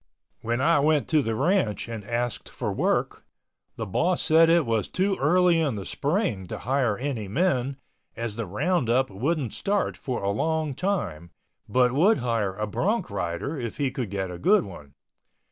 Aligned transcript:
When 0.39 0.61
I 0.61 0.79
went 0.79 1.07
to 1.09 1.21
the 1.21 1.35
ranch 1.35 1.87
and 1.87 2.03
asked 2.03 2.49
for 2.49 2.73
work, 2.73 3.23
the 3.75 3.85
boss 3.85 4.19
said 4.23 4.49
it 4.49 4.65
was 4.65 4.87
too 4.87 5.15
early 5.17 5.59
in 5.59 5.75
the 5.75 5.85
spring 5.85 6.47
to 6.47 6.57
hire 6.57 6.97
any 6.97 7.27
men 7.27 7.77
as 8.15 8.35
the 8.35 8.47
roundup 8.47 9.11
wouldn't 9.11 9.53
start 9.53 9.95
for 9.95 10.23
a 10.23 10.31
long 10.31 10.73
time, 10.73 11.29
but 11.69 11.91
would 11.91 12.17
hire 12.17 12.55
a 12.55 12.65
bronc 12.65 13.11
rider 13.11 13.59
if 13.59 13.77
he 13.77 13.91
could 13.91 14.09
get 14.09 14.31
a 14.31 14.39
good 14.39 14.63
one. 14.63 14.95